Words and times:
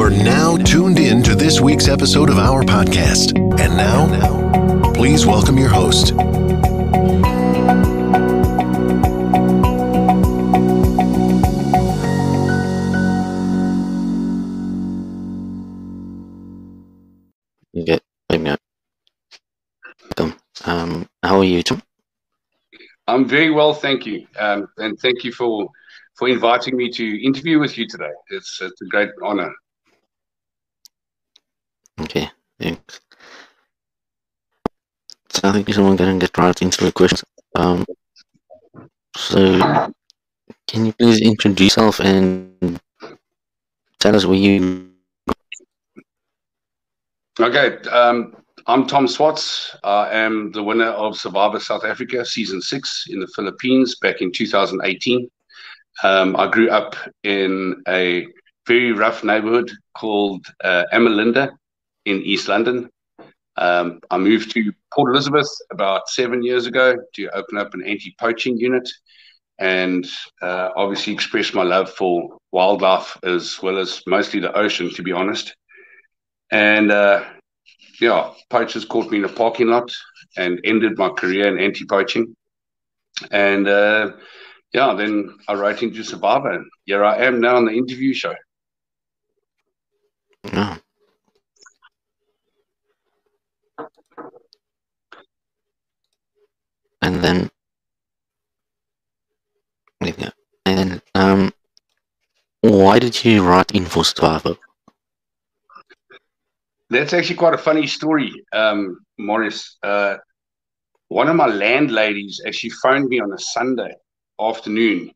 are 0.00 0.08
now 0.08 0.56
tuned 0.56 0.98
in 0.98 1.22
to 1.22 1.34
this 1.34 1.60
week's 1.60 1.86
episode 1.86 2.30
of 2.30 2.38
our 2.38 2.62
podcast. 2.62 3.36
And 3.60 3.76
now, 3.76 4.92
please 4.94 5.26
welcome 5.26 5.58
your 5.58 5.68
host. 5.68 6.12
Okay, 17.76 18.00
let 18.30 18.40
me 18.40 18.56
Welcome. 20.16 20.40
Um, 20.64 21.06
how 21.22 21.40
are 21.40 21.44
you, 21.44 21.62
Tom? 21.62 21.82
I'm 23.06 23.28
very 23.28 23.50
well, 23.50 23.74
thank 23.74 24.06
you, 24.06 24.26
um, 24.38 24.66
and 24.78 24.98
thank 25.00 25.24
you 25.24 25.32
for 25.32 25.68
for 26.16 26.26
inviting 26.28 26.74
me 26.74 26.90
to 26.90 27.22
interview 27.22 27.58
with 27.58 27.76
you 27.76 27.86
today. 27.86 28.12
It's 28.30 28.62
it's 28.62 28.80
a 28.80 28.86
great 28.86 29.10
honor. 29.22 29.52
Okay, 31.98 32.30
thanks. 32.58 33.00
So 35.30 35.48
I 35.48 35.52
think 35.52 35.72
someone 35.72 35.96
going 35.96 36.18
to 36.18 36.26
get 36.26 36.36
right 36.36 36.60
into 36.60 36.84
the 36.84 36.92
questions. 36.92 37.24
Um, 37.54 37.86
so 39.16 39.92
can 40.66 40.86
you 40.86 40.92
please 40.92 41.20
introduce 41.20 41.76
yourself 41.76 42.00
and 42.00 42.80
tell 43.98 44.16
us 44.16 44.24
where 44.24 44.36
you? 44.36 44.90
Okay, 47.38 47.76
um, 47.88 48.36
I'm 48.66 48.86
Tom 48.86 49.08
Swartz. 49.08 49.74
I 49.82 50.10
am 50.10 50.52
the 50.52 50.62
winner 50.62 50.90
of 50.90 51.16
Survivor 51.16 51.60
South 51.60 51.84
Africa 51.84 52.24
season 52.24 52.60
six 52.60 53.06
in 53.08 53.20
the 53.20 53.28
Philippines 53.34 53.96
back 53.96 54.20
in 54.20 54.30
2018. 54.32 55.30
Um, 56.02 56.36
I 56.36 56.46
grew 56.48 56.70
up 56.70 56.94
in 57.24 57.82
a 57.88 58.26
very 58.66 58.92
rough 58.92 59.24
neighborhood 59.24 59.70
called 59.94 60.44
uh, 60.62 60.84
Amalinda 60.92 61.50
in 62.04 62.22
East 62.22 62.48
London. 62.48 62.90
Um, 63.56 64.00
I 64.10 64.18
moved 64.18 64.52
to 64.52 64.72
Port 64.94 65.10
Elizabeth 65.10 65.48
about 65.70 66.08
seven 66.08 66.42
years 66.42 66.66
ago 66.66 66.96
to 67.14 67.36
open 67.36 67.58
up 67.58 67.74
an 67.74 67.84
anti 67.84 68.14
poaching 68.18 68.56
unit 68.56 68.88
and 69.58 70.06
uh, 70.40 70.70
obviously 70.74 71.12
express 71.12 71.52
my 71.52 71.62
love 71.62 71.90
for 71.90 72.38
wildlife 72.50 73.18
as 73.22 73.58
well 73.62 73.78
as 73.78 74.02
mostly 74.06 74.40
the 74.40 74.56
ocean, 74.56 74.90
to 74.94 75.02
be 75.02 75.12
honest. 75.12 75.54
And 76.50 76.90
uh, 76.90 77.24
yeah, 78.00 78.32
poachers 78.48 78.86
caught 78.86 79.10
me 79.10 79.18
in 79.18 79.24
a 79.24 79.28
parking 79.28 79.68
lot 79.68 79.92
and 80.36 80.58
ended 80.64 80.96
my 80.96 81.10
career 81.10 81.46
in 81.48 81.62
anti 81.62 81.84
poaching. 81.84 82.34
And 83.30 83.68
uh, 83.68 84.12
yeah, 84.72 84.94
then 84.94 85.36
I 85.48 85.54
wrote 85.54 85.82
into 85.82 86.02
Survivor. 86.02 86.50
And 86.50 86.66
here 86.86 87.04
I 87.04 87.18
am 87.18 87.40
now 87.40 87.56
on 87.56 87.66
the 87.66 87.72
interview 87.72 88.14
show. 88.14 88.34
And 97.02 97.22
then, 97.22 97.50
yeah, 100.02 100.30
and 100.66 101.02
um, 101.14 101.52
why 102.60 102.98
did 102.98 103.24
you 103.24 103.46
write 103.46 103.72
in 103.72 103.86
for 103.86 104.04
Survivor? 104.04 104.56
That's 106.90 107.12
actually 107.12 107.36
quite 107.36 107.54
a 107.54 107.58
funny 107.58 107.86
story, 107.86 108.32
um, 108.52 108.98
Morris. 109.18 109.76
Uh, 109.82 110.16
one 111.08 111.28
of 111.28 111.36
my 111.36 111.46
landladies 111.46 112.40
actually 112.46 112.70
phoned 112.82 113.08
me 113.08 113.20
on 113.20 113.32
a 113.32 113.38
Sunday 113.38 113.94
afternoon 114.40 115.10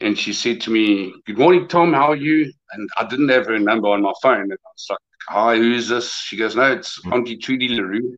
and 0.00 0.18
she 0.18 0.32
said 0.32 0.60
to 0.62 0.70
me, 0.70 1.14
Good 1.24 1.38
morning, 1.38 1.68
Tom, 1.68 1.92
how 1.92 2.10
are 2.10 2.16
you? 2.16 2.52
And 2.72 2.88
I 2.98 3.06
didn't 3.06 3.28
have 3.30 3.46
her 3.46 3.58
number 3.58 3.88
on 3.88 4.02
my 4.02 4.12
phone. 4.22 4.42
And 4.42 4.52
I 4.52 4.70
was 4.74 4.86
like, 4.90 4.98
Hi, 5.28 5.56
who's 5.56 5.88
this? 5.88 6.12
She 6.12 6.36
goes, 6.36 6.54
No, 6.54 6.72
it's 6.72 7.00
Auntie 7.12 7.38
Trudy 7.38 7.68
LaRue. 7.68 8.16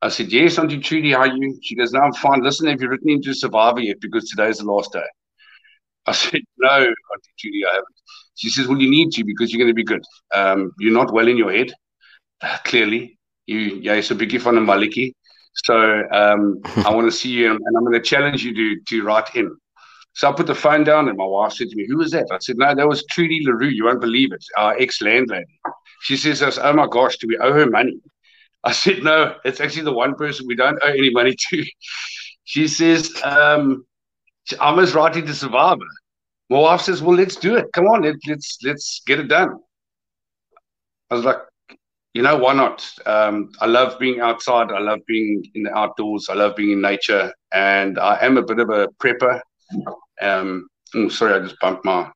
I 0.00 0.08
said, 0.08 0.32
Yes, 0.32 0.58
Auntie 0.58 0.78
Trudy, 0.78 1.12
how 1.12 1.20
are 1.20 1.26
you? 1.26 1.58
She 1.62 1.74
goes, 1.74 1.92
No, 1.92 2.00
I'm 2.00 2.12
fine. 2.12 2.42
Listen, 2.42 2.68
have 2.68 2.80
you 2.80 2.88
written 2.88 3.10
into 3.10 3.34
Survivor 3.34 3.80
yet? 3.80 4.00
Because 4.00 4.28
today's 4.28 4.58
the 4.58 4.64
last 4.64 4.92
day. 4.92 5.06
I 6.06 6.12
said, 6.12 6.42
No, 6.58 6.70
Auntie 6.70 7.34
Trudy, 7.38 7.64
I 7.66 7.70
haven't. 7.70 7.86
She 8.36 8.50
says, 8.50 8.68
Well, 8.68 8.78
you 8.78 8.90
need 8.90 9.10
to 9.12 9.24
because 9.24 9.52
you're 9.52 9.58
going 9.58 9.70
to 9.70 9.74
be 9.74 9.84
good. 9.84 10.04
Um, 10.34 10.72
you're 10.78 10.92
not 10.92 11.12
well 11.12 11.28
in 11.28 11.36
your 11.36 11.52
head, 11.52 11.72
clearly. 12.64 13.18
You, 13.46 13.58
yeah, 13.58 14.00
so 14.00 14.14
big 14.14 14.30
fan 14.40 14.56
of 14.56 14.64
Maliki. 14.64 15.12
So 15.64 16.04
um, 16.12 16.60
I 16.86 16.94
want 16.94 17.10
to 17.10 17.16
see 17.16 17.30
you, 17.30 17.50
and 17.50 17.60
I'm 17.76 17.84
going 17.84 17.94
to 17.94 18.00
challenge 18.00 18.44
you 18.44 18.54
to 18.54 18.80
to 18.88 19.04
write 19.04 19.34
in. 19.34 19.54
So 20.14 20.28
I 20.28 20.32
put 20.32 20.46
the 20.46 20.54
phone 20.54 20.84
down, 20.84 21.08
and 21.08 21.16
my 21.16 21.24
wife 21.24 21.52
said 21.52 21.68
to 21.68 21.76
me, 21.76 21.86
"Who 21.88 21.98
was 21.98 22.10
that?" 22.12 22.26
I 22.30 22.38
said, 22.38 22.56
"No, 22.58 22.74
that 22.74 22.88
was 22.88 23.04
Trudy 23.06 23.40
LaRue. 23.44 23.68
You 23.68 23.84
won't 23.86 24.00
believe 24.00 24.32
it, 24.32 24.44
our 24.56 24.76
ex 24.78 25.00
landlady." 25.00 25.58
She 26.02 26.16
says, 26.16 26.58
"Oh 26.62 26.72
my 26.72 26.86
gosh, 26.90 27.16
do 27.18 27.26
we 27.26 27.38
owe 27.38 27.52
her 27.52 27.68
money?" 27.68 28.00
I 28.64 28.72
said, 28.72 29.02
"No, 29.02 29.36
it's 29.44 29.60
actually 29.60 29.84
the 29.84 29.92
one 29.92 30.14
person 30.14 30.46
we 30.46 30.56
don't 30.56 30.78
owe 30.82 30.88
any 30.88 31.10
money 31.10 31.34
to." 31.50 31.64
She 32.44 32.66
says, 32.66 33.12
um, 33.24 33.84
"I 34.58 34.72
was 34.72 34.94
writing 34.94 35.26
to 35.26 35.34
Survivor." 35.34 35.90
My 36.48 36.58
wife 36.58 36.80
says, 36.80 37.02
"Well, 37.02 37.16
let's 37.16 37.36
do 37.36 37.56
it. 37.56 37.66
Come 37.74 37.84
on, 37.86 38.02
let, 38.02 38.16
let's 38.26 38.58
let's 38.64 39.02
get 39.06 39.20
it 39.20 39.28
done." 39.28 39.50
I 41.10 41.14
was 41.14 41.24
like, 41.24 41.38
you 42.14 42.22
know, 42.22 42.36
why 42.36 42.52
not? 42.52 42.84
Um, 43.06 43.50
I 43.60 43.66
love 43.66 43.98
being 43.98 44.20
outside. 44.20 44.70
I 44.72 44.80
love 44.80 45.00
being 45.06 45.44
in 45.54 45.62
the 45.64 45.76
outdoors. 45.76 46.28
I 46.28 46.34
love 46.34 46.56
being 46.56 46.72
in 46.72 46.80
nature. 46.80 47.32
And 47.52 47.98
I 47.98 48.18
am 48.20 48.36
a 48.36 48.42
bit 48.42 48.58
of 48.58 48.70
a 48.70 48.88
prepper. 49.02 49.40
Um, 50.20 50.66
oh, 50.94 51.08
sorry, 51.08 51.34
I 51.34 51.40
just 51.40 51.60
bumped 51.60 51.84
my 51.84 52.10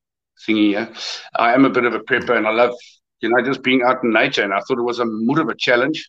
thingy 0.47 0.69
here. 0.69 0.93
I 1.37 1.55
am 1.55 1.65
a 1.65 1.71
bit 1.71 1.85
of 1.85 1.95
a 1.95 2.01
prepper 2.01 2.37
and 2.37 2.47
I 2.47 2.51
love, 2.51 2.75
you 3.21 3.29
know, 3.29 3.43
just 3.45 3.63
being 3.63 3.83
out 3.83 4.03
in 4.03 4.13
nature. 4.13 4.43
And 4.43 4.53
I 4.53 4.61
thought 4.61 4.79
it 4.79 4.83
was 4.83 4.99
a 4.99 5.05
more 5.07 5.41
of 5.41 5.49
a 5.49 5.55
challenge 5.55 6.09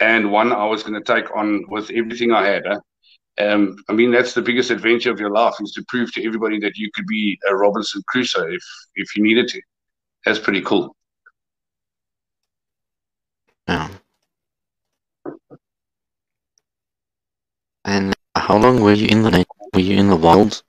and 0.00 0.30
one 0.30 0.52
I 0.52 0.64
was 0.66 0.82
going 0.82 1.02
to 1.02 1.14
take 1.14 1.34
on 1.36 1.64
with 1.68 1.90
everything 1.90 2.32
I 2.32 2.46
had. 2.46 2.64
Huh? 2.66 2.80
Um, 3.38 3.76
I 3.88 3.92
mean, 3.92 4.10
that's 4.10 4.32
the 4.32 4.42
biggest 4.42 4.70
adventure 4.70 5.10
of 5.10 5.20
your 5.20 5.30
life 5.30 5.54
is 5.60 5.72
to 5.72 5.84
prove 5.88 6.12
to 6.14 6.24
everybody 6.24 6.58
that 6.60 6.76
you 6.76 6.90
could 6.94 7.06
be 7.06 7.38
a 7.48 7.54
Robinson 7.54 8.02
Crusoe 8.08 8.48
if, 8.48 8.62
if 8.94 9.16
you 9.16 9.22
needed 9.22 9.48
to. 9.48 9.60
That's 10.24 10.38
pretty 10.38 10.62
cool. 10.62 10.96
Yeah. 13.68 13.88
And 17.84 18.14
how 18.34 18.56
long 18.56 18.80
were 18.80 18.92
you 18.92 19.06
in 19.08 19.22
the? 19.22 19.44
Were 19.74 19.80
you 19.80 19.98
in 19.98 20.08
the 20.08 20.16
wild? 20.16 20.62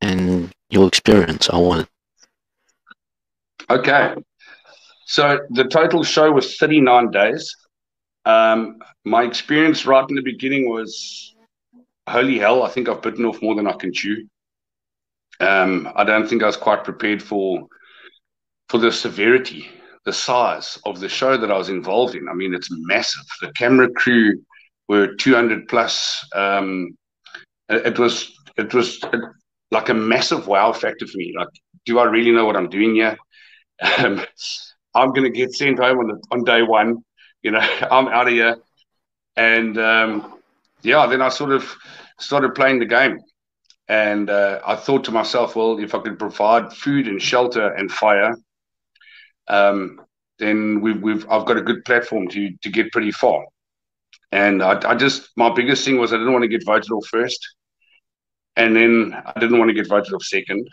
And 0.00 0.52
your 0.70 0.88
experience, 0.88 1.48
I 1.48 1.56
want. 1.56 1.88
Okay. 3.70 4.14
So 5.06 5.38
the 5.50 5.64
total 5.64 6.02
show 6.02 6.30
was 6.32 6.56
39 6.56 7.10
days. 7.10 7.54
Um, 8.24 8.78
my 9.04 9.22
experience 9.22 9.86
right 9.86 10.04
in 10.08 10.16
the 10.16 10.22
beginning 10.22 10.68
was 10.70 11.34
holy 12.08 12.38
hell. 12.38 12.62
I 12.62 12.68
think 12.68 12.88
I've 12.88 13.02
bitten 13.02 13.24
off 13.24 13.42
more 13.42 13.54
than 13.54 13.66
I 13.66 13.72
can 13.72 13.92
chew. 13.92 14.26
Um, 15.40 15.90
I 15.94 16.04
don't 16.04 16.28
think 16.28 16.42
I 16.42 16.46
was 16.46 16.56
quite 16.56 16.84
prepared 16.84 17.22
for 17.22 17.66
for 18.68 18.78
the 18.78 18.90
severity 18.90 19.68
the 20.04 20.12
size 20.12 20.78
of 20.84 21.00
the 21.00 21.08
show 21.08 21.36
that 21.36 21.50
I 21.50 21.56
was 21.56 21.70
involved 21.70 22.14
in. 22.14 22.28
I 22.28 22.34
mean, 22.34 22.54
it's 22.54 22.68
massive. 22.70 23.24
The 23.40 23.52
camera 23.52 23.90
crew 23.90 24.42
were 24.88 25.14
200 25.14 25.66
plus. 25.68 26.26
Um, 26.34 26.96
it 27.68 27.98
was 27.98 28.32
it 28.56 28.72
was 28.74 29.00
like 29.70 29.88
a 29.88 29.94
massive 29.94 30.46
wow 30.46 30.72
factor 30.72 31.06
for 31.06 31.16
me. 31.16 31.34
Like, 31.36 31.48
do 31.86 31.98
I 31.98 32.04
really 32.04 32.30
know 32.30 32.44
what 32.44 32.56
I'm 32.56 32.68
doing 32.68 32.94
here? 32.94 33.16
Um, 33.98 34.24
I'm 34.94 35.08
going 35.08 35.24
to 35.24 35.36
get 35.36 35.52
sent 35.52 35.80
home 35.80 35.98
on 35.98 36.06
the, 36.06 36.22
on 36.30 36.44
day 36.44 36.62
one. 36.62 36.98
You 37.44 37.52
know, 37.52 37.60
I'm 37.90 38.08
out 38.08 38.26
of 38.26 38.32
here, 38.32 38.56
and 39.36 39.78
um, 39.78 40.40
yeah, 40.82 41.06
then 41.06 41.22
I 41.22 41.28
sort 41.28 41.52
of 41.52 41.72
started 42.18 42.56
playing 42.56 42.80
the 42.80 42.86
game. 42.86 43.20
And 43.86 44.30
uh, 44.30 44.60
I 44.66 44.76
thought 44.76 45.04
to 45.04 45.12
myself, 45.12 45.56
well, 45.56 45.78
if 45.78 45.94
I 45.94 45.98
could 45.98 46.18
provide 46.18 46.72
food 46.72 47.06
and 47.06 47.20
shelter 47.20 47.68
and 47.74 47.92
fire, 47.92 48.34
um, 49.46 50.00
then 50.38 50.80
we've, 50.80 51.02
we've 51.02 51.30
I've 51.30 51.44
got 51.44 51.58
a 51.58 51.62
good 51.62 51.84
platform 51.84 52.28
to 52.28 52.50
to 52.62 52.70
get 52.70 52.92
pretty 52.92 53.12
far. 53.12 53.44
And 54.32 54.62
I, 54.62 54.80
I 54.88 54.94
just 54.94 55.28
my 55.36 55.52
biggest 55.52 55.84
thing 55.84 55.98
was 55.98 56.12
I 56.12 56.16
didn't 56.16 56.32
want 56.32 56.44
to 56.44 56.48
get 56.48 56.64
voted 56.64 56.90
off 56.92 57.06
first, 57.08 57.46
and 58.56 58.74
then 58.74 59.14
I 59.26 59.38
didn't 59.38 59.58
want 59.58 59.68
to 59.68 59.74
get 59.74 59.86
voted 59.86 60.14
off 60.14 60.24
second, 60.24 60.66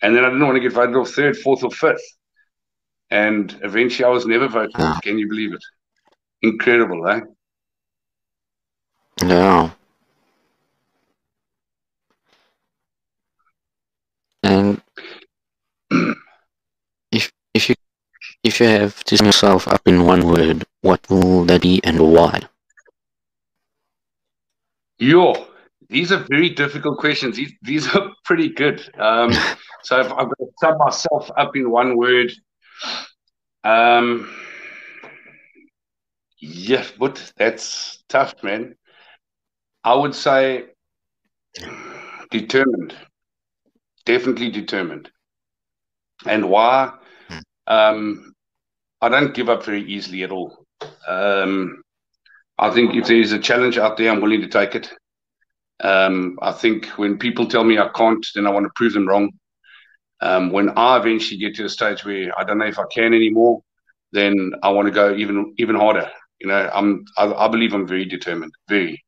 and 0.00 0.16
then 0.16 0.24
I 0.24 0.28
didn't 0.30 0.46
want 0.46 0.56
to 0.56 0.60
get 0.62 0.72
voted 0.72 0.96
off 0.96 1.10
third, 1.10 1.36
fourth, 1.36 1.62
or 1.62 1.70
fifth. 1.70 2.16
And 3.10 3.54
eventually, 3.62 4.06
I 4.06 4.08
was 4.10 4.24
never 4.24 4.48
voted 4.48 4.80
off. 4.80 5.02
Can 5.02 5.18
you 5.18 5.28
believe 5.28 5.52
it? 5.52 5.62
Incredible, 6.42 7.06
eh? 7.08 7.20
Yeah. 9.22 9.70
And 14.42 14.80
if 17.12 17.30
if 17.54 17.68
you 17.68 17.74
if 18.42 18.60
you 18.60 18.66
have 18.66 19.04
to 19.04 19.16
sum 19.16 19.26
yourself 19.26 19.68
up 19.68 19.82
in 19.86 20.04
one 20.04 20.26
word, 20.26 20.64
what 20.82 21.00
will 21.10 21.44
that 21.44 21.62
be 21.62 21.80
and 21.84 22.00
why? 22.00 22.42
Yo, 24.98 25.46
these 25.88 26.12
are 26.12 26.24
very 26.30 26.50
difficult 26.50 26.98
questions. 26.98 27.36
These, 27.36 27.52
these 27.62 27.94
are 27.94 28.10
pretty 28.24 28.48
good. 28.50 28.82
Um, 28.98 29.32
so 29.82 30.00
if 30.00 30.06
I've 30.12 30.28
got 30.28 30.38
to 30.38 30.46
sum 30.60 30.78
myself 30.78 31.30
up 31.36 31.56
in 31.56 31.70
one 31.70 31.96
word, 31.96 32.32
Um, 33.64 34.28
yeah, 36.40 36.86
but 36.98 37.32
that's 37.36 38.02
tough, 38.08 38.34
man. 38.42 38.74
I 39.84 39.94
would 39.94 40.14
say 40.14 40.64
determined, 42.30 42.94
definitely 44.04 44.50
determined. 44.50 45.10
And 46.26 46.48
why? 46.50 46.92
Um, 47.66 48.32
I 49.00 49.08
don't 49.08 49.34
give 49.34 49.48
up 49.48 49.64
very 49.64 49.82
easily 49.82 50.22
at 50.22 50.30
all. 50.30 50.66
Um, 51.06 51.82
I 52.58 52.70
think 52.70 52.94
if 52.94 53.06
there's 53.06 53.32
a 53.32 53.38
challenge 53.38 53.78
out 53.78 53.96
there, 53.96 54.10
I'm 54.10 54.20
willing 54.20 54.42
to 54.42 54.48
take 54.48 54.74
it. 54.74 54.90
Um, 55.82 56.38
I 56.42 56.52
think 56.52 56.86
when 56.98 57.18
people 57.18 57.46
tell 57.46 57.64
me 57.64 57.78
I 57.78 57.88
can't, 57.88 58.26
then 58.34 58.46
I 58.46 58.50
want 58.50 58.64
to 58.64 58.72
prove 58.76 58.92
them 58.92 59.08
wrong. 59.08 59.30
Um, 60.20 60.52
when 60.52 60.70
I 60.76 60.98
eventually 60.98 61.40
get 61.40 61.54
to 61.56 61.64
a 61.64 61.68
stage 61.70 62.04
where 62.04 62.38
I 62.38 62.44
don't 62.44 62.58
know 62.58 62.66
if 62.66 62.78
I 62.78 62.84
can 62.92 63.14
anymore, 63.14 63.62
then 64.12 64.52
I 64.62 64.68
want 64.70 64.86
to 64.86 64.92
go 64.92 65.14
even 65.14 65.54
even 65.56 65.76
harder. 65.76 66.10
You 66.40 66.48
know, 66.48 66.70
I'm 66.72 67.04
I, 67.18 67.32
I 67.32 67.48
believe 67.48 67.74
I'm 67.74 67.86
very 67.86 68.04
determined, 68.04 68.52
very. 68.68 69.02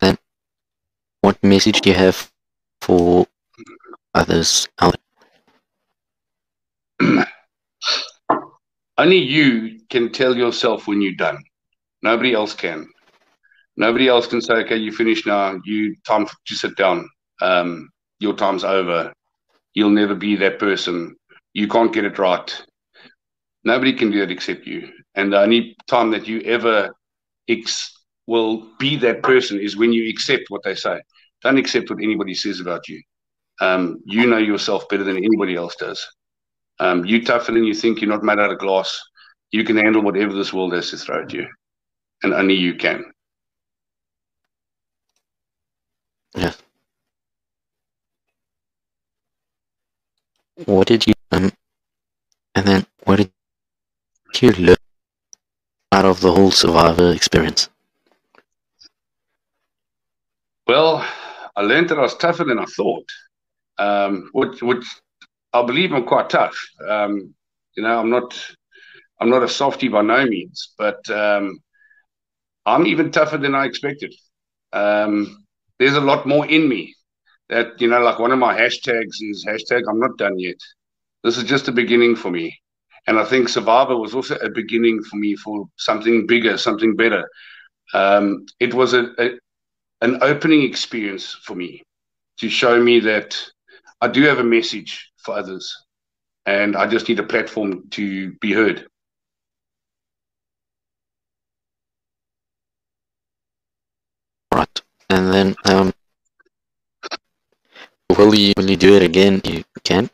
Then, 0.00 0.18
what 1.22 1.42
message 1.42 1.80
do 1.80 1.90
you 1.90 1.96
have 1.96 2.30
for 2.82 3.26
others 4.14 4.68
out 4.80 4.96
Only 8.98 9.16
you 9.16 9.80
can 9.90 10.12
tell 10.12 10.36
yourself 10.36 10.86
when 10.86 11.00
you're 11.00 11.14
done. 11.14 11.42
Nobody 12.02 12.32
else 12.34 12.54
can. 12.54 12.86
Nobody 13.76 14.08
else 14.08 14.26
can 14.26 14.40
say, 14.40 14.54
"Okay, 14.54 14.76
you 14.76 14.92
finished 14.92 15.26
now. 15.26 15.58
You 15.64 15.96
time 16.06 16.26
to 16.26 16.54
sit 16.54 16.76
down. 16.76 17.08
Um, 17.42 17.88
your 18.20 18.34
time's 18.34 18.62
over. 18.62 19.12
You'll 19.74 19.90
never 19.90 20.14
be 20.14 20.36
that 20.36 20.60
person. 20.60 21.16
You 21.54 21.68
can't 21.68 21.92
get 21.92 22.04
it 22.04 22.18
right." 22.18 22.62
Nobody 23.64 23.94
can 23.94 24.10
do 24.10 24.22
it 24.22 24.30
except 24.30 24.66
you. 24.66 24.90
And 25.14 25.32
the 25.32 25.40
only 25.40 25.74
time 25.86 26.10
that 26.10 26.28
you 26.28 26.40
ever 26.42 26.90
ex- 27.48 27.92
will 28.26 28.68
be 28.78 28.96
that 28.96 29.22
person 29.22 29.58
is 29.58 29.76
when 29.76 29.92
you 29.92 30.08
accept 30.10 30.44
what 30.50 30.62
they 30.62 30.74
say. 30.74 31.00
Don't 31.42 31.58
accept 31.58 31.90
what 31.90 32.02
anybody 32.02 32.34
says 32.34 32.60
about 32.60 32.88
you. 32.88 33.00
Um, 33.60 33.98
you 34.04 34.26
know 34.26 34.38
yourself 34.38 34.88
better 34.88 35.04
than 35.04 35.16
anybody 35.16 35.56
else 35.56 35.76
does. 35.76 36.04
Um, 36.80 37.04
you 37.04 37.24
tougher 37.24 37.52
than 37.52 37.64
you 37.64 37.74
think. 37.74 38.00
You're 38.00 38.10
not 38.10 38.22
made 38.24 38.38
out 38.38 38.50
of 38.50 38.58
glass. 38.58 39.00
You 39.52 39.64
can 39.64 39.76
handle 39.76 40.02
whatever 40.02 40.34
this 40.34 40.52
world 40.52 40.72
has 40.74 40.90
to 40.90 40.96
throw 40.96 41.22
at 41.22 41.32
you, 41.32 41.46
and 42.22 42.34
only 42.34 42.54
you 42.54 42.74
can. 42.74 43.04
Yes. 46.34 46.60
What 50.66 50.88
did 50.88 51.06
you 51.06 51.14
um, 51.30 51.52
and 52.54 52.66
then 52.66 52.86
what 53.04 53.16
did 53.16 53.30
you 54.44 54.52
learn 54.52 54.76
out 55.92 56.04
of 56.04 56.20
the 56.20 56.30
whole 56.30 56.50
survivor 56.50 57.10
experience? 57.12 57.70
Well, 60.66 61.06
I 61.56 61.62
learned 61.62 61.88
that 61.88 61.98
I 61.98 62.02
was 62.02 62.16
tougher 62.16 62.44
than 62.44 62.58
I 62.58 62.66
thought, 62.66 63.08
um, 63.78 64.28
which, 64.32 64.62
which 64.62 64.84
I 65.52 65.64
believe 65.64 65.92
I'm 65.92 66.04
quite 66.04 66.28
tough. 66.28 66.56
Um, 66.86 67.34
you 67.74 67.82
know, 67.82 67.98
I'm 67.98 68.10
not, 68.10 68.38
I'm 69.18 69.30
not 69.30 69.42
a 69.42 69.48
softie 69.48 69.88
by 69.88 70.02
no 70.02 70.26
means, 70.26 70.74
but 70.76 71.08
um, 71.10 71.58
I'm 72.66 72.86
even 72.86 73.10
tougher 73.10 73.38
than 73.38 73.54
I 73.54 73.64
expected. 73.64 74.14
Um, 74.72 75.44
there's 75.78 75.96
a 75.96 76.00
lot 76.00 76.26
more 76.26 76.46
in 76.46 76.68
me. 76.68 76.94
That 77.48 77.80
you 77.80 77.88
know, 77.88 78.00
like 78.00 78.18
one 78.18 78.32
of 78.32 78.38
my 78.38 78.58
hashtags 78.58 79.16
is 79.20 79.46
hashtag 79.46 79.82
I'm 79.88 80.00
not 80.00 80.16
done 80.16 80.38
yet. 80.38 80.56
This 81.22 81.36
is 81.36 81.44
just 81.44 81.68
a 81.68 81.72
beginning 81.72 82.16
for 82.16 82.30
me, 82.30 82.58
and 83.06 83.18
I 83.18 83.24
think 83.24 83.48
Survivor 83.48 83.96
was 83.96 84.14
also 84.14 84.36
a 84.36 84.50
beginning 84.50 85.02
for 85.04 85.16
me 85.16 85.36
for 85.36 85.66
something 85.76 86.26
bigger, 86.26 86.56
something 86.56 86.96
better. 86.96 87.28
Um, 87.92 88.46
it 88.60 88.74
was 88.74 88.94
a, 88.94 89.08
a 89.18 89.30
an 90.00 90.18
opening 90.22 90.62
experience 90.62 91.36
for 91.44 91.54
me 91.54 91.82
to 92.38 92.48
show 92.48 92.80
me 92.82 93.00
that 93.00 93.36
I 94.00 94.08
do 94.08 94.22
have 94.22 94.38
a 94.38 94.44
message 94.44 95.10
for 95.24 95.36
others 95.36 95.74
and 96.46 96.76
I 96.76 96.86
just 96.86 97.08
need 97.08 97.18
a 97.20 97.24
platform 97.24 97.88
to 97.90 98.32
be 98.40 98.52
heard. 98.52 98.86
Right. 104.54 104.82
And 105.10 105.32
then 105.32 105.56
um 105.64 105.92
will 108.16 108.34
you 108.34 108.52
will 108.56 108.70
you 108.70 108.76
do 108.76 108.94
it 108.96 109.02
again? 109.02 109.40
You 109.44 109.64
can? 109.84 110.10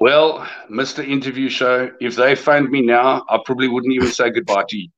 Well, 0.00 0.46
Mr. 0.70 1.06
Interview 1.06 1.48
Show, 1.48 1.90
if 2.00 2.14
they 2.14 2.36
phoned 2.36 2.70
me 2.70 2.82
now, 2.82 3.24
I 3.28 3.38
probably 3.44 3.66
wouldn't 3.66 3.92
even 3.92 4.08
say 4.08 4.30
goodbye 4.30 4.64
to 4.68 4.78
you. 4.78 4.88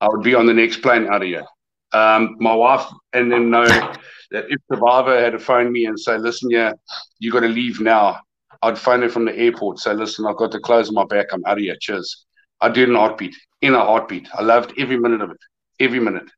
I 0.00 0.08
would 0.08 0.22
be 0.22 0.34
on 0.34 0.46
the 0.46 0.52
next 0.52 0.82
plane 0.82 1.06
out 1.06 1.22
of 1.22 1.28
here. 1.28 1.44
Um, 1.92 2.36
my 2.38 2.54
wife 2.54 2.86
and 3.12 3.32
then 3.32 3.50
know 3.50 3.64
that 3.64 4.46
if 4.48 4.60
Survivor 4.70 5.18
had 5.18 5.32
to 5.32 5.38
phone 5.38 5.72
me 5.72 5.86
and 5.86 5.98
say, 5.98 6.18
listen, 6.18 6.50
yeah, 6.50 6.72
you 7.18 7.32
got 7.32 7.40
to 7.40 7.48
leave 7.48 7.80
now, 7.80 8.18
I'd 8.62 8.78
phone 8.78 9.02
her 9.02 9.08
from 9.08 9.24
the 9.24 9.36
airport, 9.36 9.78
say, 9.78 9.94
listen, 9.94 10.26
I've 10.26 10.36
got 10.36 10.50
the 10.50 10.60
clothes 10.60 10.88
on 10.88 10.94
my 10.94 11.04
back, 11.04 11.26
I'm 11.32 11.44
out 11.46 11.58
of 11.58 11.62
here, 11.62 11.76
cheers. 11.80 12.26
I 12.60 12.68
did 12.68 12.88
in 12.88 12.94
a 12.94 12.98
heartbeat, 12.98 13.34
in 13.62 13.74
a 13.74 13.78
heartbeat. 13.84 14.28
I 14.34 14.42
loved 14.42 14.74
every 14.78 14.98
minute 14.98 15.22
of 15.22 15.30
it, 15.30 15.38
every 15.80 15.98
minute. 15.98 16.30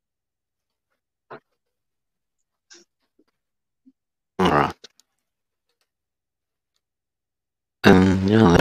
All 4.38 4.50
right. 4.50 4.74
Um, 7.84 8.13
yeah. 8.28 8.56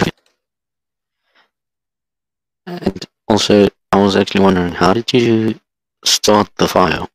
And 2.66 3.06
also, 3.28 3.68
I 3.92 4.02
was 4.02 4.16
actually 4.16 4.42
wondering, 4.42 4.74
how 4.74 4.94
did 4.94 5.12
you 5.14 5.60
start 6.06 6.50
the 6.58 6.68
fire? 6.68 7.08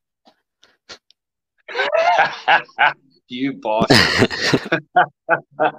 you 3.29 3.55
boss. 3.55 3.87
I 3.91 5.73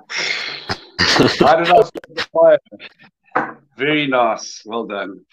don't 1.56 1.68
know. 1.68 1.90
the 2.10 2.28
fire. 2.34 2.60
Very 3.78 4.08
nice. 4.08 4.62
Well 4.66 4.86
done. 4.86 5.26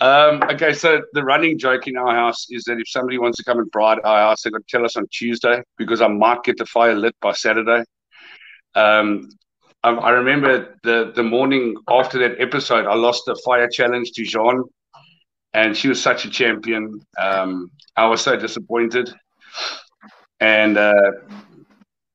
Um, 0.00 0.42
okay, 0.50 0.72
so 0.74 1.02
the 1.12 1.24
running 1.24 1.58
joke 1.58 1.86
in 1.86 1.96
our 1.96 2.14
house 2.14 2.46
is 2.50 2.64
that 2.64 2.78
if 2.78 2.88
somebody 2.88 3.18
wants 3.18 3.38
to 3.38 3.44
come 3.44 3.58
and 3.58 3.70
braai 3.72 3.98
our 4.04 4.28
house, 4.28 4.42
they've 4.42 4.52
got 4.52 4.66
to 4.66 4.76
tell 4.76 4.84
us 4.84 4.96
on 4.96 5.06
Tuesday 5.10 5.62
because 5.78 6.02
I 6.02 6.08
might 6.08 6.42
get 6.44 6.58
the 6.58 6.66
fire 6.66 6.94
lit 6.94 7.14
by 7.20 7.32
Saturday. 7.32 7.82
Um, 8.74 9.28
I, 9.86 9.90
I 9.90 10.10
remember 10.10 10.76
the, 10.82 11.12
the 11.14 11.22
morning 11.22 11.76
after 11.88 12.18
that 12.18 12.40
episode, 12.40 12.86
I 12.86 12.96
lost 12.96 13.22
the 13.24 13.40
fire 13.44 13.68
challenge 13.68 14.10
to 14.12 14.24
Jean, 14.24 14.64
and 15.54 15.76
she 15.76 15.86
was 15.88 16.02
such 16.02 16.24
a 16.24 16.30
champion. 16.30 17.00
Um, 17.16 17.70
I 17.96 18.06
was 18.08 18.20
so 18.20 18.36
disappointed. 18.36 19.08
And 20.40 20.76
uh, 20.76 21.12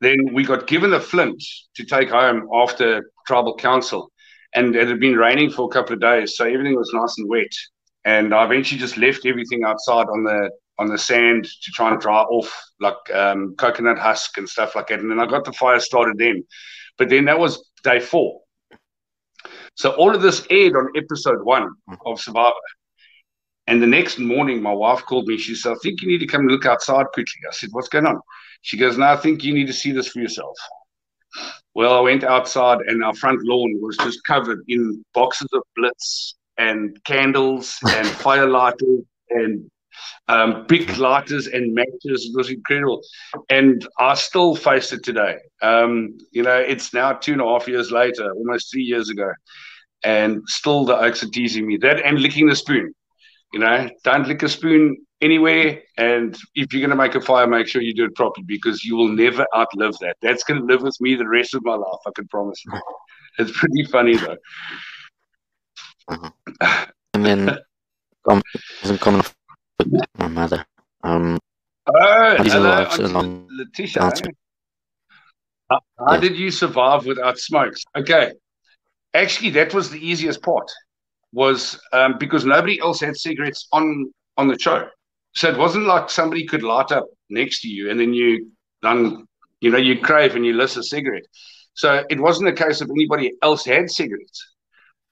then 0.02 0.34
we 0.34 0.44
got 0.44 0.68
given 0.68 0.92
a 0.94 1.00
flint 1.00 1.42
to 1.76 1.86
take 1.86 2.10
home 2.10 2.50
after 2.54 3.10
tribal 3.26 3.56
council. 3.56 4.12
And 4.54 4.76
it 4.76 4.90
had 4.90 5.00
been 5.00 5.16
raining 5.16 5.50
for 5.50 5.70
a 5.70 5.74
couple 5.74 5.94
of 5.94 6.02
days, 6.02 6.36
so 6.36 6.44
everything 6.44 6.76
was 6.76 6.92
nice 6.94 7.18
and 7.20 7.30
wet. 7.30 7.54
And 8.04 8.34
I 8.34 8.44
eventually 8.44 8.82
just 8.82 8.98
left 8.98 9.26
everything 9.26 9.64
outside 9.64 10.08
on 10.08 10.26
the 10.26 10.52
on 10.82 10.88
the 10.88 10.98
sand 10.98 11.46
to 11.46 11.72
try 11.72 11.92
and 11.92 12.02
dry 12.02 12.22
off 12.22 12.52
like 12.80 12.96
um, 13.14 13.56
coconut 13.56 14.00
husk 14.00 14.38
and 14.38 14.50
stuff 14.50 14.76
like 14.76 14.88
that. 14.88 15.00
And 15.00 15.12
then 15.12 15.20
I 15.20 15.28
got 15.28 15.46
the 15.46 15.54
fire 15.54 15.80
started 15.80 16.18
then. 16.18 16.44
But 16.98 17.10
then 17.10 17.26
that 17.26 17.38
was 17.38 17.70
day 17.84 18.00
four. 18.00 18.42
So 19.76 19.92
all 19.92 20.14
of 20.16 20.24
this 20.24 20.46
aired 20.50 20.76
on 20.76 20.90
episode 20.96 21.44
one 21.44 21.70
of 22.06 22.20
Survivor. 22.20 22.56
And 23.68 23.82
the 23.82 23.88
next 23.88 24.18
morning, 24.18 24.62
my 24.62 24.74
wife 24.74 25.04
called 25.06 25.28
me. 25.28 25.38
She 25.38 25.54
said, 25.54 25.74
I 25.74 25.76
think 25.84 26.02
you 26.02 26.08
need 26.08 26.18
to 26.18 26.28
come 26.28 26.48
look 26.48 26.66
outside 26.66 27.06
quickly. 27.14 27.42
I 27.48 27.54
said, 27.54 27.70
What's 27.72 27.88
going 27.88 28.08
on? 28.08 28.20
She 28.64 28.76
goes, 28.76 28.98
No, 28.98 29.06
I 29.06 29.16
think 29.16 29.44
you 29.44 29.54
need 29.54 29.68
to 29.68 29.74
see 29.74 29.92
this 29.92 30.08
for 30.08 30.20
yourself. 30.20 30.58
Well, 31.76 31.94
I 31.94 32.02
went 32.02 32.24
outside, 32.24 32.80
and 32.88 33.04
our 33.04 33.14
front 33.14 33.40
lawn 33.44 33.80
was 33.82 33.96
just 33.98 34.24
covered 34.26 34.64
in 34.68 35.06
boxes 35.14 35.48
of 35.54 35.62
blitz 35.76 36.36
and 36.58 37.02
candles 37.06 37.78
and 37.88 38.08
fire 38.26 38.48
lighters 38.48 39.04
and 39.30 39.70
um, 40.28 40.66
big 40.68 40.98
lighters 40.98 41.48
and 41.48 41.74
matches. 41.74 42.32
It 42.34 42.38
was 42.38 42.50
incredible. 42.50 43.02
And 43.50 43.88
I 44.00 44.14
still 44.16 44.56
face 44.56 44.92
it 44.94 45.04
today. 45.04 45.38
Um, 45.62 46.18
you 46.32 46.44
know, 46.44 46.58
it's 46.58 46.94
now 46.94 47.14
two 47.14 47.34
and 47.34 47.42
a 47.42 47.46
half 47.46 47.68
years 47.68 47.92
later, 47.92 48.32
almost 48.34 48.72
three 48.72 48.84
years 48.84 49.10
ago. 49.10 49.32
And 50.04 50.42
still 50.48 50.86
the 50.86 50.96
okes 50.96 51.24
are 51.24 51.30
teasing 51.30 51.68
me. 51.68 51.78
That 51.78 52.02
and 52.04 52.20
licking 52.20 52.48
the 52.48 52.56
spoon. 52.56 52.94
You 53.54 53.60
know, 53.60 53.90
don't 54.04 54.28
lick 54.28 54.44
a 54.44 54.50
spoon 54.50 54.98
anywhere. 55.22 55.82
And 55.98 56.36
if 56.56 56.74
you're 56.74 56.82
going 56.82 56.90
to 56.90 56.96
make 56.96 57.16
a 57.16 57.22
fire, 57.22 57.48
make 57.48 57.68
sure 57.68 57.82
you 57.82 57.94
do 57.94 58.06
it 58.06 58.16
properly 58.16 58.46
because 58.48 58.84
you 58.84 58.96
will 58.96 59.10
never 59.10 59.46
outlive 59.56 59.98
that. 60.00 60.18
That's 60.22 60.44
going 60.44 60.62
to 60.62 60.66
live 60.66 60.82
with 60.82 61.00
me 61.00 61.16
the 61.16 61.28
rest 61.28 61.54
of 61.54 61.64
my 61.64 61.76
life. 61.76 62.00
I 62.08 62.12
can 62.16 62.28
promise 62.28 62.64
you. 62.66 62.74
It's 63.40 63.58
pretty 63.58 63.86
funny 63.86 64.18
though. 64.18 64.36
And 67.14 67.26
then 67.26 67.58
com- 68.28 68.42
wasn't 68.82 69.00
common 69.00 69.24
my 70.18 70.28
mother. 70.28 70.66
Um, 71.04 71.40
Oh, 71.88 72.36
hello, 72.38 72.88
along 73.00 73.48
Letitia. 73.50 74.04
Eh? 74.04 74.32
How, 75.70 75.80
how 75.98 76.18
did 76.18 76.38
you 76.38 76.52
survive 76.52 77.06
without 77.06 77.40
smokes? 77.40 77.84
Okay, 77.98 78.34
actually, 79.14 79.50
that 79.52 79.74
was 79.74 79.90
the 79.90 79.98
easiest 79.98 80.42
part. 80.44 80.70
Was 81.34 81.80
um, 81.94 82.18
because 82.20 82.46
nobody 82.46 82.80
else 82.82 83.00
had 83.00 83.16
cigarettes 83.18 83.68
on 83.72 84.12
on 84.38 84.48
the 84.48 84.60
show, 84.60 84.88
so 85.34 85.50
it 85.50 85.58
wasn't 85.58 85.86
like 85.86 86.10
somebody 86.10 86.46
could 86.46 86.62
light 86.62 86.92
up 86.92 87.08
next 87.30 87.62
to 87.62 87.70
you 87.70 87.90
and 87.90 88.00
then 88.00 88.14
you 88.14 88.52
then 88.82 89.26
you 89.62 89.72
know 89.72 89.78
you 89.78 90.00
crave 90.00 90.36
and 90.36 90.46
you 90.46 90.54
list 90.54 90.78
a 90.78 90.84
cigarette. 90.84 91.26
So 91.74 92.04
it 92.10 92.20
wasn't 92.20 92.50
a 92.50 92.54
case 92.54 92.82
of 92.82 92.90
anybody 92.90 93.32
else 93.42 93.66
had 93.66 93.90
cigarettes. 93.90 94.56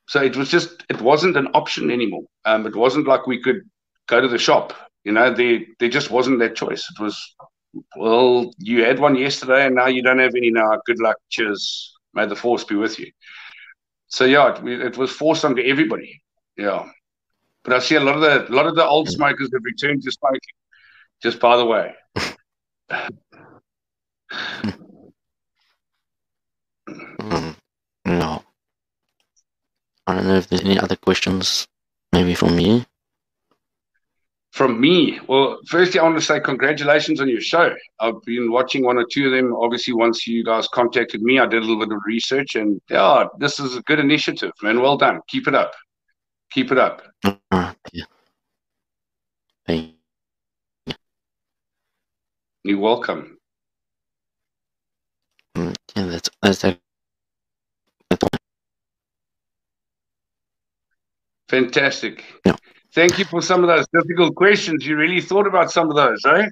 So 0.07 0.21
it 0.21 0.35
was 0.35 0.49
just 0.51 0.83
it 0.89 1.01
wasn't 1.01 1.37
an 1.37 1.47
option 1.53 1.89
anymore. 1.89 2.23
Um, 2.45 2.67
it 2.67 2.75
wasn't 2.75 3.07
like 3.07 3.27
we 3.27 3.41
could 3.41 3.61
go 4.09 4.19
to 4.21 4.27
the 4.27 4.37
shop. 4.37 4.73
You 5.03 5.13
know, 5.13 5.33
there 5.33 5.59
there 5.79 5.89
just 5.89 6.11
wasn't 6.11 6.39
that 6.39 6.55
choice. 6.55 6.85
It 6.91 7.01
was 7.01 7.35
well, 7.95 8.51
you 8.57 8.83
had 8.83 8.99
one 8.99 9.15
yesterday 9.15 9.65
and 9.65 9.75
now 9.75 9.87
you 9.87 10.01
don't 10.01 10.19
have 10.19 10.35
any 10.35 10.51
now. 10.51 10.79
Good 10.85 10.99
luck. 10.99 11.17
Cheers. 11.29 11.95
May 12.13 12.25
the 12.25 12.35
force 12.35 12.63
be 12.63 12.75
with 12.75 12.99
you. 12.99 13.11
So 14.07 14.25
yeah, 14.25 14.57
it, 14.65 14.81
it 14.81 14.97
was 14.97 15.11
forced 15.11 15.45
onto 15.45 15.61
everybody. 15.61 16.21
Yeah. 16.57 16.89
But 17.63 17.73
I 17.73 17.79
see 17.79 17.95
a 17.95 17.99
lot 17.99 18.15
of 18.15 18.21
the 18.21 18.51
a 18.51 18.53
lot 18.53 18.65
of 18.65 18.75
the 18.75 18.85
old 18.85 19.09
smokers 19.09 19.49
have 19.53 19.63
returned 19.63 20.03
to 20.03 20.11
smoking. 20.11 20.39
Just 21.21 21.39
by 21.39 21.57
the 21.57 21.65
way. 21.65 21.93
Mm, 27.19 27.55
no. 28.05 28.43
I 30.07 30.15
don't 30.15 30.27
know 30.27 30.35
if 30.35 30.47
there's 30.47 30.63
any 30.63 30.79
other 30.79 30.95
questions, 30.95 31.67
maybe 32.11 32.33
from 32.33 32.55
me. 32.55 32.85
From 34.51 34.81
me, 34.81 35.19
well, 35.27 35.59
firstly, 35.67 35.99
I 35.99 36.03
want 36.03 36.17
to 36.17 36.25
say 36.25 36.39
congratulations 36.39 37.21
on 37.21 37.29
your 37.29 37.39
show. 37.39 37.73
I've 37.99 38.21
been 38.25 38.51
watching 38.51 38.83
one 38.83 38.97
or 38.97 39.05
two 39.09 39.27
of 39.27 39.31
them. 39.31 39.55
Obviously, 39.55 39.93
once 39.93 40.25
you 40.25 40.43
guys 40.43 40.67
contacted 40.67 41.21
me, 41.21 41.39
I 41.39 41.45
did 41.45 41.61
a 41.61 41.65
little 41.65 41.79
bit 41.79 41.95
of 41.95 42.01
research, 42.05 42.55
and 42.55 42.81
yeah, 42.89 43.25
this 43.37 43.59
is 43.59 43.77
a 43.77 43.81
good 43.83 43.99
initiative, 43.99 44.51
man. 44.63 44.81
Well 44.81 44.97
done. 44.97 45.21
Keep 45.27 45.47
it 45.47 45.55
up. 45.55 45.73
Keep 46.51 46.71
it 46.71 46.79
up. 46.79 47.03
Uh, 47.23 47.73
yeah. 47.93 48.05
Thank 49.67 49.93
you. 50.87 50.93
You're 52.63 52.79
welcome. 52.79 53.37
Yeah, 55.55 55.73
that's 55.95 56.29
that's 56.41 56.61
that. 56.63 56.79
Fantastic. 61.49 62.23
Yeah. 62.45 62.55
Thank 62.95 63.19
you 63.19 63.25
for 63.25 63.41
some 63.41 63.63
of 63.63 63.67
those 63.67 63.85
difficult 63.93 64.35
questions. 64.35 64.85
You 64.85 64.97
really 64.97 65.21
thought 65.21 65.47
about 65.47 65.71
some 65.71 65.89
of 65.89 65.95
those, 65.95 66.23
eh? 66.25 66.47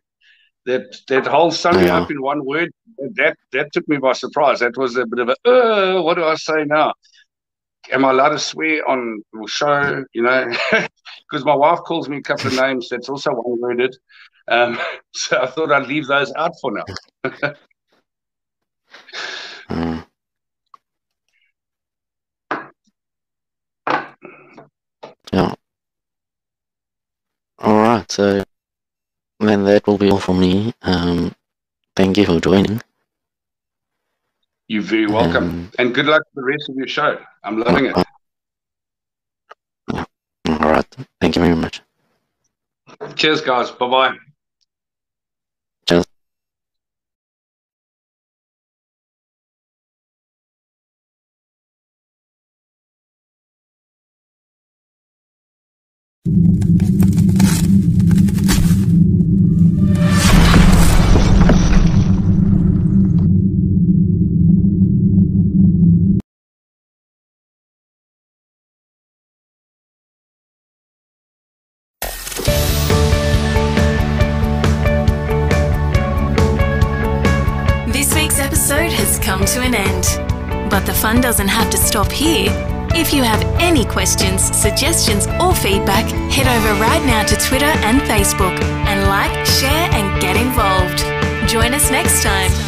That 0.65 0.83
that 1.07 1.25
whole 1.25 1.51
summing 1.51 1.85
Yeah. 1.85 1.97
up 1.97 2.11
in 2.11 2.21
one 2.21 2.45
word 2.45 2.71
that 3.15 3.35
that 3.53 3.71
took 3.73 3.87
me 3.87 3.97
by 3.97 4.13
surprise. 4.13 4.59
That 4.59 4.77
was 4.77 4.95
a 4.97 5.05
bit 5.05 5.19
of 5.19 5.29
a 5.29 5.49
uh, 5.49 6.01
what 6.01 6.15
do 6.15 6.23
I 6.25 6.35
say 6.35 6.63
now? 6.65 6.93
Am 7.91 8.03
I 8.05 8.11
allowed 8.11 8.29
to 8.29 8.39
swear 8.39 8.87
on 8.89 9.21
the 9.33 9.47
show? 9.47 10.03
You 10.13 10.23
know, 10.23 10.45
because 11.29 11.45
my 11.45 11.55
wife 11.55 11.79
calls 11.87 12.09
me 12.09 12.17
a 12.17 12.21
couple 12.21 12.47
of 12.47 12.53
names 12.53 12.89
that's 12.89 13.09
also 13.09 13.31
one 13.31 13.59
worded. 13.61 13.95
Um, 14.47 14.77
so 15.13 15.41
I 15.41 15.47
thought 15.47 15.71
I'd 15.71 15.87
leave 15.87 16.07
those 16.07 16.33
out 16.35 16.53
for 16.61 16.71
now. 16.71 17.53
Mm, 19.69 20.03
yeah. 25.33 25.53
All 27.59 27.77
right. 27.77 28.06
So 28.17 28.43
then 29.39 29.63
that 29.65 29.85
will 29.85 29.99
be 29.99 30.09
all 30.09 30.17
from 30.17 30.39
me. 30.39 30.73
Um, 30.81 31.35
thank 31.95 32.17
you 32.17 32.25
for 32.25 32.39
joining. 32.39 32.81
You're 34.67 34.81
very 34.81 35.05
welcome, 35.05 35.43
Um, 35.43 35.71
and 35.77 35.93
good 35.93 36.07
luck 36.07 36.23
with 36.33 36.43
the 36.43 36.51
rest 36.51 36.67
of 36.67 36.75
your 36.75 36.87
show. 36.87 37.19
I'm 37.43 37.59
loving 37.59 37.85
it. 37.85 37.95
All 37.95 38.03
right. 40.47 40.95
Thank 41.21 41.35
you 41.35 41.43
very 41.43 41.55
much. 41.55 41.83
Cheers, 43.13 43.41
guys. 43.41 43.69
Bye 43.69 43.87
bye. 43.87 44.17
Come 79.37 79.45
to 79.45 79.61
an 79.61 79.75
end. 79.75 80.69
But 80.71 80.85
the 80.85 80.93
fun 80.93 81.21
doesn't 81.21 81.47
have 81.47 81.69
to 81.69 81.77
stop 81.77 82.11
here. 82.11 82.49
If 82.95 83.13
you 83.13 83.21
have 83.21 83.43
any 83.59 83.85
questions, 83.85 84.41
suggestions, 84.41 85.27
or 85.39 85.53
feedback, 85.53 86.05
head 86.31 86.47
over 86.47 86.81
right 86.81 87.05
now 87.05 87.23
to 87.23 87.35
Twitter 87.35 87.65
and 87.65 88.01
Facebook 88.01 88.59
and 88.87 89.07
like, 89.07 89.45
share, 89.45 89.89
and 89.91 90.19
get 90.19 90.35
involved. 90.37 90.99
Join 91.49 91.73
us 91.73 91.91
next 91.91 92.23
time. 92.23 92.66